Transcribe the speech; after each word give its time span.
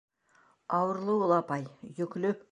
Ауырлы 0.77 1.17
ул, 1.17 1.33
апай, 1.37 1.69
йөклө... 1.99 2.35